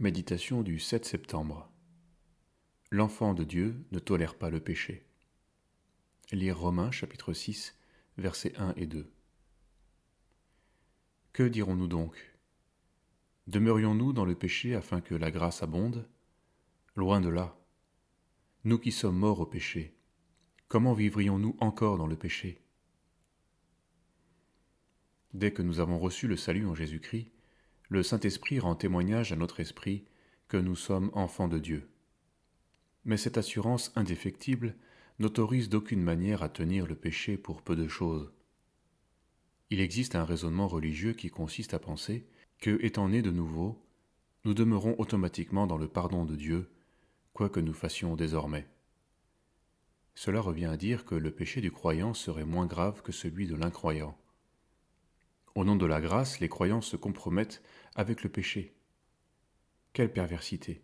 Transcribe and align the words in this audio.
Méditation 0.00 0.62
du 0.62 0.78
7 0.78 1.04
septembre. 1.04 1.68
L'enfant 2.92 3.34
de 3.34 3.42
Dieu 3.42 3.84
ne 3.90 3.98
tolère 3.98 4.36
pas 4.36 4.48
le 4.48 4.60
péché. 4.60 5.04
Lire 6.30 6.56
Romains 6.56 6.92
chapitre 6.92 7.32
6, 7.32 7.76
versets 8.16 8.56
1 8.58 8.74
et 8.76 8.86
2. 8.86 9.10
Que 11.32 11.42
dirons-nous 11.42 11.88
donc? 11.88 12.32
Demeurions-nous 13.48 14.12
dans 14.12 14.24
le 14.24 14.36
péché 14.36 14.76
afin 14.76 15.00
que 15.00 15.16
la 15.16 15.32
grâce 15.32 15.64
abonde? 15.64 16.08
Loin 16.94 17.20
de 17.20 17.28
là. 17.28 17.58
Nous 18.62 18.78
qui 18.78 18.92
sommes 18.92 19.18
morts 19.18 19.40
au 19.40 19.46
péché, 19.46 19.96
comment 20.68 20.94
vivrions-nous 20.94 21.56
encore 21.58 21.98
dans 21.98 22.06
le 22.06 22.16
péché? 22.16 22.62
Dès 25.34 25.52
que 25.52 25.62
nous 25.62 25.80
avons 25.80 25.98
reçu 25.98 26.28
le 26.28 26.36
salut 26.36 26.68
en 26.68 26.76
Jésus-Christ, 26.76 27.32
le 27.88 28.02
Saint-Esprit 28.02 28.60
rend 28.60 28.74
témoignage 28.74 29.32
à 29.32 29.36
notre 29.36 29.60
esprit 29.60 30.04
que 30.48 30.56
nous 30.56 30.76
sommes 30.76 31.10
enfants 31.14 31.48
de 31.48 31.58
Dieu. 31.58 31.88
Mais 33.04 33.16
cette 33.16 33.38
assurance 33.38 33.92
indéfectible 33.96 34.74
n'autorise 35.18 35.68
d'aucune 35.68 36.02
manière 36.02 36.42
à 36.42 36.48
tenir 36.48 36.86
le 36.86 36.94
péché 36.94 37.38
pour 37.38 37.62
peu 37.62 37.76
de 37.76 37.88
choses. 37.88 38.30
Il 39.70 39.80
existe 39.80 40.14
un 40.14 40.24
raisonnement 40.24 40.68
religieux 40.68 41.12
qui 41.12 41.30
consiste 41.30 41.74
à 41.74 41.78
penser 41.78 42.26
que, 42.60 42.78
étant 42.82 43.08
nés 43.08 43.22
de 43.22 43.30
nouveau, 43.30 43.84
nous 44.44 44.54
demeurons 44.54 44.94
automatiquement 44.98 45.66
dans 45.66 45.78
le 45.78 45.88
pardon 45.88 46.24
de 46.24 46.36
Dieu, 46.36 46.70
quoi 47.32 47.48
que 47.48 47.60
nous 47.60 47.74
fassions 47.74 48.16
désormais. 48.16 48.66
Cela 50.14 50.40
revient 50.40 50.66
à 50.66 50.76
dire 50.76 51.04
que 51.04 51.14
le 51.14 51.30
péché 51.30 51.60
du 51.60 51.70
croyant 51.70 52.12
serait 52.12 52.44
moins 52.44 52.66
grave 52.66 53.02
que 53.02 53.12
celui 53.12 53.46
de 53.46 53.54
l'incroyant. 53.54 54.18
Au 55.54 55.64
nom 55.64 55.76
de 55.76 55.86
la 55.86 56.00
grâce, 56.00 56.40
les 56.40 56.48
croyants 56.48 56.80
se 56.80 56.96
compromettent 56.96 57.62
avec 57.98 58.22
le 58.22 58.30
péché. 58.30 58.76
Quelle 59.92 60.12
perversité. 60.12 60.82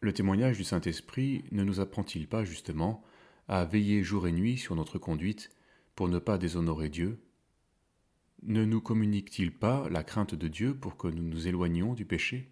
Le 0.00 0.14
témoignage 0.14 0.56
du 0.56 0.64
Saint-Esprit 0.64 1.44
ne 1.52 1.64
nous 1.64 1.80
apprend-il 1.80 2.26
pas 2.26 2.46
justement 2.46 3.04
à 3.46 3.66
veiller 3.66 4.02
jour 4.02 4.26
et 4.26 4.32
nuit 4.32 4.56
sur 4.56 4.74
notre 4.74 4.98
conduite 4.98 5.50
pour 5.94 6.08
ne 6.08 6.18
pas 6.18 6.38
déshonorer 6.38 6.88
Dieu? 6.88 7.22
Ne 8.42 8.64
nous 8.64 8.80
communique-t-il 8.80 9.52
pas 9.52 9.86
la 9.90 10.02
crainte 10.02 10.34
de 10.34 10.48
Dieu 10.48 10.74
pour 10.74 10.96
que 10.96 11.08
nous 11.08 11.24
nous 11.24 11.46
éloignions 11.46 11.92
du 11.92 12.06
péché? 12.06 12.50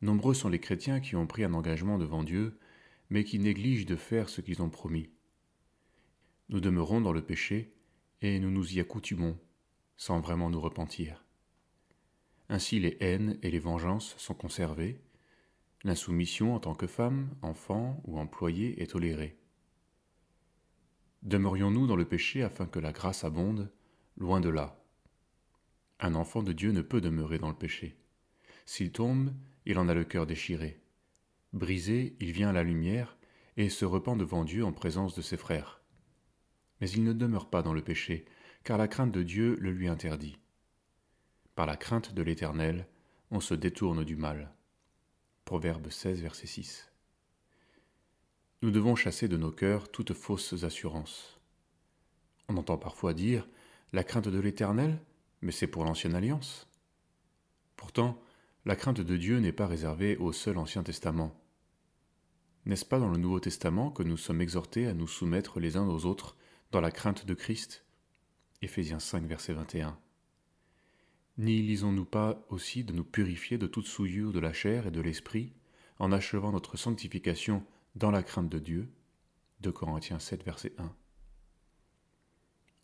Nombreux 0.00 0.34
sont 0.34 0.48
les 0.48 0.60
chrétiens 0.60 1.00
qui 1.00 1.16
ont 1.16 1.26
pris 1.26 1.42
un 1.42 1.54
engagement 1.54 1.98
devant 1.98 2.22
Dieu, 2.22 2.56
mais 3.10 3.24
qui 3.24 3.40
négligent 3.40 3.86
de 3.86 3.96
faire 3.96 4.28
ce 4.28 4.40
qu'ils 4.40 4.62
ont 4.62 4.70
promis. 4.70 5.10
Nous 6.50 6.60
demeurons 6.60 7.00
dans 7.00 7.12
le 7.12 7.24
péché 7.24 7.74
et 8.22 8.38
nous 8.38 8.52
nous 8.52 8.74
y 8.74 8.78
accoutumons, 8.78 9.36
sans 9.96 10.20
vraiment 10.20 10.50
nous 10.50 10.60
repentir. 10.60 11.24
Ainsi 12.50 12.78
les 12.80 12.98
haines 13.00 13.38
et 13.42 13.50
les 13.50 13.58
vengeances 13.58 14.14
sont 14.18 14.34
conservées, 14.34 15.00
l'insoumission 15.82 16.54
en 16.54 16.60
tant 16.60 16.74
que 16.74 16.86
femme, 16.86 17.30
enfant 17.40 18.02
ou 18.04 18.18
employé 18.18 18.82
est 18.82 18.88
tolérée. 18.88 19.38
Demeurions-nous 21.22 21.86
dans 21.86 21.96
le 21.96 22.04
péché 22.04 22.42
afin 22.42 22.66
que 22.66 22.78
la 22.78 22.92
grâce 22.92 23.24
abonde? 23.24 23.72
Loin 24.18 24.40
de 24.40 24.50
là. 24.50 24.84
Un 26.00 26.14
enfant 26.14 26.42
de 26.42 26.52
Dieu 26.52 26.72
ne 26.72 26.82
peut 26.82 27.00
demeurer 27.00 27.38
dans 27.38 27.48
le 27.48 27.56
péché. 27.56 27.96
S'il 28.66 28.92
tombe, 28.92 29.32
il 29.64 29.78
en 29.78 29.88
a 29.88 29.94
le 29.94 30.04
cœur 30.04 30.26
déchiré. 30.26 30.82
Brisé, 31.54 32.14
il 32.20 32.32
vient 32.32 32.50
à 32.50 32.52
la 32.52 32.64
lumière 32.64 33.16
et 33.56 33.70
se 33.70 33.86
repent 33.86 34.18
devant 34.18 34.44
Dieu 34.44 34.66
en 34.66 34.72
présence 34.72 35.14
de 35.14 35.22
ses 35.22 35.38
frères 35.38 35.80
mais 36.80 36.90
il 36.90 37.04
ne 37.04 37.12
demeure 37.12 37.50
pas 37.50 37.62
dans 37.62 37.74
le 37.74 37.82
péché, 37.82 38.24
car 38.64 38.78
la 38.78 38.88
crainte 38.88 39.12
de 39.12 39.22
Dieu 39.22 39.56
le 39.60 39.70
lui 39.70 39.88
interdit. 39.88 40.38
Par 41.54 41.66
la 41.66 41.76
crainte 41.76 42.14
de 42.14 42.22
l'Éternel, 42.22 42.86
on 43.30 43.40
se 43.40 43.54
détourne 43.54 44.04
du 44.04 44.16
mal. 44.16 44.52
Proverbe 45.44 45.90
16, 45.90 46.22
verset 46.22 46.46
6. 46.46 46.90
Nous 48.62 48.70
devons 48.70 48.94
chasser 48.94 49.26
de 49.28 49.36
nos 49.36 49.50
cœurs 49.50 49.90
toutes 49.90 50.12
fausses 50.12 50.64
assurances. 50.64 51.40
On 52.48 52.56
entend 52.56 52.78
parfois 52.78 53.14
dire 53.14 53.48
la 53.92 54.04
crainte 54.04 54.28
de 54.28 54.38
l'Éternel, 54.38 55.00
mais 55.40 55.52
c'est 55.52 55.66
pour 55.66 55.84
l'ancienne 55.84 56.14
alliance. 56.14 56.68
Pourtant, 57.76 58.22
la 58.66 58.76
crainte 58.76 59.00
de 59.00 59.16
Dieu 59.16 59.38
n'est 59.38 59.52
pas 59.52 59.66
réservée 59.66 60.16
au 60.18 60.32
seul 60.32 60.58
Ancien 60.58 60.82
Testament. 60.82 61.34
N'est-ce 62.66 62.84
pas 62.84 62.98
dans 62.98 63.08
le 63.08 63.16
Nouveau 63.16 63.40
Testament 63.40 63.90
que 63.90 64.02
nous 64.02 64.18
sommes 64.18 64.42
exhortés 64.42 64.86
à 64.86 64.94
nous 64.94 65.08
soumettre 65.08 65.60
les 65.60 65.76
uns 65.76 65.88
aux 65.88 66.04
autres 66.04 66.36
dans 66.70 66.82
la 66.82 66.90
crainte 66.90 67.24
de 67.24 67.34
Christ? 67.34 67.86
Éphésiens 68.60 69.00
5, 69.00 69.24
verset 69.24 69.54
21. 69.54 69.98
N'y 71.38 71.62
lisons-nous 71.62 72.04
pas 72.04 72.44
aussi 72.48 72.84
de 72.84 72.92
nous 72.92 73.04
purifier 73.04 73.58
de 73.58 73.66
toute 73.66 73.86
souillure 73.86 74.32
de 74.32 74.40
la 74.40 74.52
chair 74.52 74.86
et 74.86 74.90
de 74.90 75.00
l'esprit, 75.00 75.52
en 75.98 76.12
achevant 76.12 76.52
notre 76.52 76.76
sanctification 76.76 77.64
dans 77.94 78.10
la 78.10 78.22
crainte 78.22 78.48
de 78.48 78.58
Dieu 78.58 78.88
2 79.60 79.72
Corinthiens 79.72 80.18
7, 80.18 80.42
verset 80.42 80.72
1. 80.78 80.90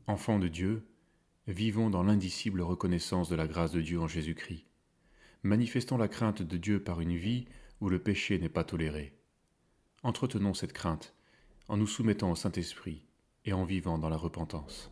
Enfants 0.08 0.38
de 0.38 0.48
Dieu, 0.48 0.86
vivons 1.46 1.88
dans 1.88 2.02
l'indicible 2.02 2.60
reconnaissance 2.60 3.30
de 3.30 3.34
la 3.36 3.46
grâce 3.46 3.72
de 3.72 3.80
Dieu 3.80 3.98
en 3.98 4.06
Jésus-Christ. 4.06 4.66
Manifestons 5.42 5.96
la 5.96 6.08
crainte 6.08 6.42
de 6.42 6.56
Dieu 6.58 6.82
par 6.82 7.00
une 7.00 7.16
vie 7.16 7.46
où 7.80 7.88
le 7.88 7.98
péché 7.98 8.38
n'est 8.38 8.50
pas 8.50 8.64
toléré. 8.64 9.14
Entretenons 10.02 10.52
cette 10.52 10.74
crainte 10.74 11.14
en 11.68 11.78
nous 11.78 11.86
soumettant 11.86 12.30
au 12.30 12.36
Saint-Esprit 12.36 13.02
et 13.46 13.54
en 13.54 13.64
vivant 13.64 13.96
dans 13.96 14.10
la 14.10 14.16
repentance. 14.18 14.90